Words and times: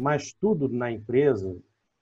Mas 0.00 0.32
tudo 0.32 0.66
na 0.66 0.90
empresa, 0.90 1.54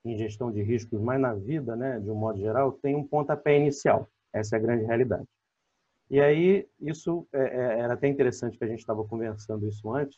em 0.04 0.16
gestão 0.16 0.52
de 0.52 0.62
riscos, 0.62 1.00
mas 1.00 1.20
na 1.20 1.34
vida, 1.34 1.74
né, 1.74 1.98
de 1.98 2.08
um 2.08 2.14
modo 2.14 2.38
geral, 2.38 2.70
tem 2.70 2.94
um 2.94 3.02
pontapé 3.02 3.58
inicial. 3.58 4.08
Essa 4.32 4.54
é 4.54 4.58
a 4.60 4.62
grande 4.62 4.84
realidade. 4.84 5.26
E 6.08 6.20
aí, 6.20 6.64
isso 6.80 7.26
é, 7.32 7.40
é, 7.40 7.80
era 7.80 7.94
até 7.94 8.06
interessante 8.06 8.56
que 8.56 8.62
a 8.62 8.68
gente 8.68 8.78
estava 8.78 9.02
conversando 9.02 9.66
isso 9.66 9.92
antes. 9.92 10.16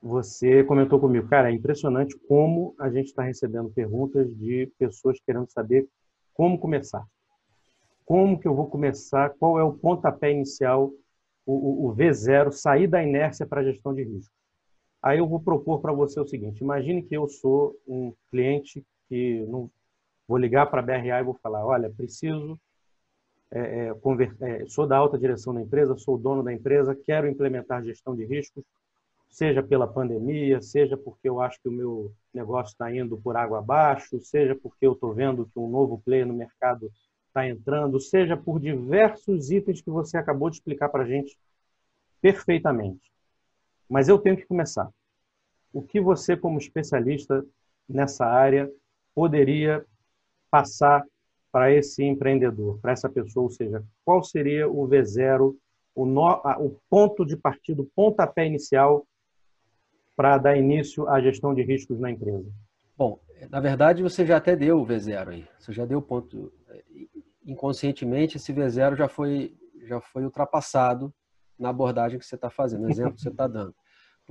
Você 0.00 0.62
comentou 0.62 1.00
comigo, 1.00 1.26
cara, 1.28 1.50
é 1.50 1.52
impressionante 1.52 2.16
como 2.28 2.76
a 2.78 2.88
gente 2.88 3.06
está 3.06 3.24
recebendo 3.24 3.68
perguntas 3.70 4.32
de 4.36 4.72
pessoas 4.78 5.18
querendo 5.26 5.50
saber 5.50 5.88
como 6.32 6.56
começar. 6.56 7.04
Como 8.04 8.38
que 8.38 8.46
eu 8.46 8.54
vou 8.54 8.68
começar? 8.68 9.30
Qual 9.30 9.58
é 9.58 9.64
o 9.64 9.72
pontapé 9.72 10.30
inicial, 10.30 10.92
o, 11.44 11.88
o 11.88 11.96
V0, 11.96 12.52
sair 12.52 12.86
da 12.86 13.02
inércia 13.02 13.44
para 13.44 13.62
a 13.62 13.64
gestão 13.64 13.92
de 13.92 14.04
risco? 14.04 14.41
Aí 15.02 15.18
eu 15.18 15.28
vou 15.28 15.40
propor 15.40 15.80
para 15.80 15.92
você 15.92 16.20
o 16.20 16.26
seguinte: 16.26 16.60
imagine 16.62 17.02
que 17.02 17.16
eu 17.16 17.28
sou 17.28 17.76
um 17.86 18.14
cliente 18.30 18.84
que 19.08 19.44
não 19.48 19.70
vou 20.28 20.38
ligar 20.38 20.66
para 20.66 20.80
a 20.80 20.84
BRA 20.84 21.20
e 21.20 21.24
vou 21.24 21.34
falar, 21.42 21.64
olha, 21.66 21.90
preciso 21.90 22.58
é, 23.50 23.88
é, 23.88 24.62
é, 24.62 24.66
sou 24.66 24.86
da 24.86 24.96
alta 24.96 25.18
direção 25.18 25.52
da 25.52 25.60
empresa, 25.60 25.96
sou 25.98 26.16
dono 26.16 26.42
da 26.42 26.52
empresa, 26.52 26.94
quero 26.94 27.28
implementar 27.28 27.84
gestão 27.84 28.16
de 28.16 28.24
riscos, 28.24 28.64
seja 29.28 29.62
pela 29.62 29.86
pandemia, 29.86 30.62
seja 30.62 30.96
porque 30.96 31.28
eu 31.28 31.38
acho 31.40 31.60
que 31.60 31.68
o 31.68 31.72
meu 31.72 32.14
negócio 32.32 32.72
está 32.72 32.94
indo 32.94 33.18
por 33.18 33.36
água 33.36 33.58
abaixo, 33.58 34.18
seja 34.20 34.54
porque 34.54 34.86
eu 34.86 34.92
estou 34.92 35.12
vendo 35.12 35.46
que 35.46 35.58
um 35.58 35.68
novo 35.68 36.00
player 36.02 36.26
no 36.26 36.32
mercado 36.32 36.90
está 37.26 37.46
entrando, 37.46 38.00
seja 38.00 38.36
por 38.38 38.58
diversos 38.58 39.50
itens 39.50 39.82
que 39.82 39.90
você 39.90 40.16
acabou 40.16 40.48
de 40.48 40.56
explicar 40.56 40.88
para 40.88 41.02
a 41.02 41.06
gente 41.06 41.36
perfeitamente. 42.22 43.11
Mas 43.92 44.08
eu 44.08 44.18
tenho 44.18 44.38
que 44.38 44.46
começar. 44.46 44.88
O 45.70 45.82
que 45.82 46.00
você, 46.00 46.34
como 46.34 46.56
especialista 46.56 47.44
nessa 47.86 48.24
área, 48.24 48.72
poderia 49.14 49.84
passar 50.50 51.04
para 51.52 51.70
esse 51.70 52.02
empreendedor, 52.02 52.78
para 52.80 52.92
essa 52.92 53.10
pessoa? 53.10 53.44
Ou 53.44 53.50
seja, 53.50 53.84
qual 54.02 54.24
seria 54.24 54.66
o 54.66 54.88
V0, 54.88 55.54
o, 55.94 56.06
no, 56.06 56.24
o 56.58 56.80
ponto 56.88 57.26
de 57.26 57.36
partida, 57.36 57.82
o 57.82 57.90
pontapé 57.94 58.46
inicial 58.46 59.06
para 60.16 60.38
dar 60.38 60.56
início 60.56 61.06
à 61.06 61.20
gestão 61.20 61.54
de 61.54 61.62
riscos 61.62 62.00
na 62.00 62.10
empresa? 62.10 62.50
Bom, 62.96 63.20
na 63.50 63.60
verdade 63.60 64.02
você 64.02 64.24
já 64.24 64.38
até 64.38 64.56
deu 64.56 64.80
o 64.80 64.86
V0 64.86 65.28
aí. 65.28 65.46
Você 65.58 65.70
já 65.70 65.84
deu 65.84 65.98
o 65.98 66.02
ponto. 66.02 66.50
Inconscientemente, 67.44 68.38
esse 68.38 68.54
V0 68.54 68.96
já 68.96 69.08
foi, 69.08 69.54
já 69.82 70.00
foi 70.00 70.24
ultrapassado 70.24 71.12
na 71.58 71.68
abordagem 71.68 72.18
que 72.18 72.24
você 72.24 72.36
está 72.36 72.48
fazendo, 72.48 72.84
no 72.84 72.90
exemplo 72.90 73.14
que 73.14 73.20
você 73.20 73.28
está 73.28 73.46
dando. 73.46 73.74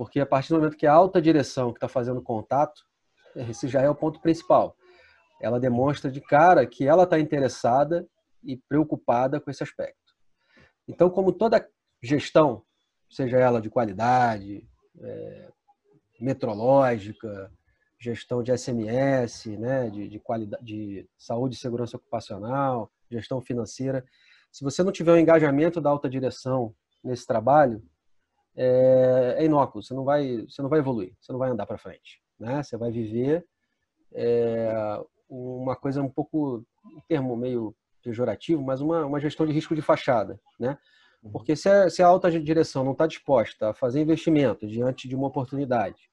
Porque 0.04 0.20
a 0.20 0.26
partir 0.26 0.50
do 0.50 0.56
momento 0.56 0.76
que 0.76 0.86
a 0.86 0.92
alta 0.92 1.20
direção 1.20 1.72
que 1.72 1.78
está 1.78 1.88
fazendo 1.88 2.22
contato, 2.22 2.82
esse 3.34 3.68
já 3.68 3.80
é 3.80 3.88
o 3.88 3.94
ponto 3.94 4.20
principal 4.20 4.76
ela 5.42 5.58
demonstra 5.58 6.08
de 6.08 6.20
cara 6.20 6.64
que 6.64 6.86
ela 6.86 7.02
está 7.02 7.18
interessada 7.18 8.06
e 8.44 8.56
preocupada 8.56 9.40
com 9.40 9.50
esse 9.50 9.62
aspecto. 9.62 10.14
Então, 10.86 11.10
como 11.10 11.32
toda 11.32 11.68
gestão, 12.00 12.62
seja 13.10 13.38
ela 13.38 13.60
de 13.60 13.68
qualidade, 13.68 14.64
é, 15.00 15.48
metrológica, 16.20 17.52
gestão 17.98 18.40
de 18.40 18.56
SMS, 18.56 19.46
né, 19.58 19.90
de, 19.90 20.08
de, 20.08 20.20
qualidade, 20.20 20.64
de 20.64 21.08
saúde 21.18 21.56
e 21.56 21.58
segurança 21.58 21.96
ocupacional, 21.96 22.90
gestão 23.10 23.40
financeira, 23.40 24.04
se 24.50 24.62
você 24.62 24.82
não 24.82 24.92
tiver 24.92 25.12
o 25.12 25.14
um 25.16 25.18
engajamento 25.18 25.80
da 25.80 25.90
alta 25.90 26.08
direção 26.08 26.72
nesse 27.02 27.26
trabalho, 27.26 27.82
é, 28.54 29.21
é 29.42 29.46
inócuo, 29.46 29.82
você 29.82 29.94
não 29.94 30.04
vai, 30.04 30.44
você 30.48 30.62
não 30.62 30.68
vai 30.68 30.78
evoluir, 30.78 31.14
você 31.20 31.32
não 31.32 31.38
vai 31.38 31.50
andar 31.50 31.66
para 31.66 31.78
frente, 31.78 32.22
né? 32.38 32.62
Você 32.62 32.76
vai 32.76 32.90
viver 32.90 33.44
é, 34.12 34.72
uma 35.28 35.76
coisa 35.76 36.02
um 36.02 36.08
pouco, 36.08 36.64
um 36.84 37.00
termo 37.08 37.36
meio 37.36 37.74
pejorativo, 38.02 38.62
mas 38.62 38.80
uma, 38.80 39.06
uma 39.06 39.20
gestão 39.20 39.46
de 39.46 39.52
risco 39.52 39.74
de 39.74 39.82
fachada, 39.82 40.40
né? 40.58 40.78
Uhum. 41.22 41.30
Porque 41.30 41.54
se 41.54 41.68
a, 41.68 41.88
se 41.88 42.02
a 42.02 42.06
alta 42.06 42.30
direção 42.30 42.84
não 42.84 42.92
está 42.92 43.06
disposta 43.06 43.70
a 43.70 43.74
fazer 43.74 44.00
investimento 44.00 44.66
diante 44.66 45.08
de 45.08 45.14
uma 45.14 45.28
oportunidade, 45.28 46.10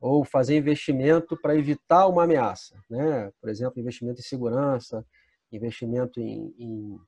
ou 0.00 0.24
fazer 0.24 0.56
investimento 0.56 1.36
para 1.36 1.56
evitar 1.56 2.06
uma 2.06 2.24
ameaça, 2.24 2.80
né? 2.88 3.32
Por 3.40 3.50
exemplo, 3.50 3.80
investimento 3.80 4.20
em 4.20 4.24
segurança, 4.24 5.04
investimento 5.50 6.20
em, 6.20 6.54
em, 6.58 7.00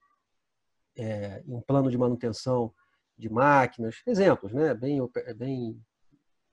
é, 0.97 1.43
em 1.47 1.61
plano 1.61 1.91
de 1.91 1.97
manutenção 1.97 2.73
de 3.21 3.31
máquinas, 3.31 4.03
exemplos, 4.07 4.53
né? 4.53 4.75
Bem, 4.75 4.99
bem, 5.37 5.81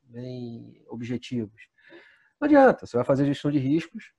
bem 0.03 0.83
objetivos. 0.89 1.61
Não 2.39 2.45
adianta, 2.45 2.85
você 2.85 2.97
vai 2.97 3.05
fazer 3.05 3.25
gestão 3.25 3.49
de 3.49 3.57
riscos 3.57 4.11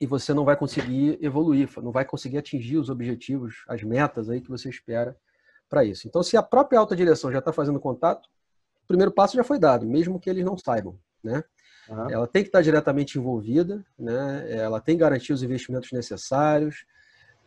e 0.00 0.06
você 0.06 0.32
não 0.32 0.44
vai 0.44 0.56
conseguir 0.56 1.18
evoluir, 1.20 1.68
não 1.82 1.92
vai 1.92 2.04
conseguir 2.04 2.38
atingir 2.38 2.78
os 2.78 2.88
objetivos, 2.88 3.64
as 3.68 3.82
metas 3.82 4.30
aí 4.30 4.40
que 4.40 4.48
você 4.48 4.70
espera 4.70 5.14
para 5.68 5.84
isso. 5.84 6.08
Então, 6.08 6.22
se 6.22 6.36
a 6.36 6.42
própria 6.42 6.78
alta 6.78 6.96
direção 6.96 7.30
já 7.30 7.40
está 7.40 7.52
fazendo 7.52 7.78
contato, 7.78 8.26
o 8.82 8.86
primeiro 8.86 9.12
passo 9.12 9.36
já 9.36 9.44
foi 9.44 9.58
dado, 9.58 9.86
mesmo 9.86 10.18
que 10.18 10.30
eles 10.30 10.44
não 10.44 10.56
saibam, 10.56 10.98
né? 11.22 11.44
Uhum. 11.88 12.10
Ela 12.10 12.26
tem 12.26 12.42
que 12.42 12.48
estar 12.48 12.62
diretamente 12.62 13.18
envolvida, 13.18 13.84
né? 13.98 14.50
Ela 14.50 14.80
tem 14.80 14.96
que 14.96 15.00
garantir 15.00 15.32
os 15.32 15.42
investimentos 15.42 15.90
necessários, 15.92 16.86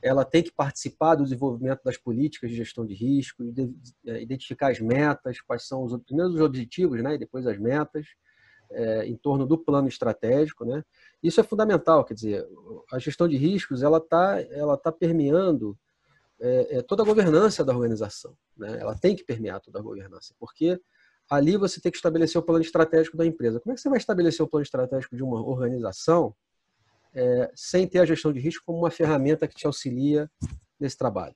ela 0.04 0.26
tem 0.26 0.44
que 0.44 0.52
participar 0.52 1.16
do 1.16 1.24
desenvolvimento 1.24 1.82
das 1.84 1.98
políticas 1.98 2.50
de 2.50 2.58
gestão 2.58 2.86
de 2.86 2.94
risco, 2.94 3.42
é, 4.06 4.22
identificar 4.22 4.70
as 4.70 4.80
metas, 4.80 5.40
quais 5.40 5.66
são 5.66 5.84
os 5.84 5.98
primeiros 6.04 6.36
os 6.36 6.42
objetivos, 6.42 7.02
né? 7.02 7.16
E 7.16 7.18
depois 7.18 7.48
as 7.48 7.58
metas 7.58 8.06
é, 8.72 9.06
em 9.06 9.16
torno 9.16 9.46
do 9.46 9.58
plano 9.58 9.88
estratégico, 9.88 10.66
né? 10.66 10.84
Isso 11.22 11.40
é 11.40 11.44
fundamental, 11.44 12.04
quer 12.04 12.16
dizer, 12.16 12.46
a 12.92 13.00
gestão 13.00 13.30
de 13.30 13.38
riscos 13.38 13.82
ela 13.82 13.98
está 13.98 14.42
ela 14.52 14.78
tá 14.78 14.92
permeando 14.92 15.78
é, 16.40 16.78
é, 16.78 16.82
toda 16.82 17.02
a 17.02 17.06
governança 17.06 17.64
da 17.64 17.74
organização, 17.74 18.36
né? 18.58 18.78
Ela 18.82 18.98
tem 18.98 19.16
que 19.16 19.24
permear 19.24 19.62
toda 19.62 19.80
a 19.80 19.82
governança, 19.82 20.36
porque 20.38 20.78
ali 21.30 21.56
você 21.56 21.80
tem 21.80 21.90
que 21.90 21.98
estabelecer 21.98 22.38
o 22.38 22.44
plano 22.44 22.62
estratégico 22.62 23.16
da 23.16 23.26
empresa. 23.26 23.62
Como 23.62 23.72
é 23.72 23.76
que 23.76 23.82
você 23.82 23.90
vai 23.90 24.00
estabelecer 24.00 24.46
o 24.46 24.50
plano 24.50 24.64
estratégico 24.64 25.16
de 25.16 25.24
uma 25.24 25.42
organização 25.42 26.36
é, 27.16 27.52
sem 27.56 27.88
ter 27.88 28.00
a 28.00 28.06
gestão 28.06 28.34
de 28.34 28.40
risco 28.40 28.66
como 28.66 28.80
uma 28.80 28.92
ferramenta 28.92 29.48
que 29.48 29.56
te 29.56 29.66
auxilia 29.66 30.30
nesse 30.80 30.98
trabalho. 30.98 31.36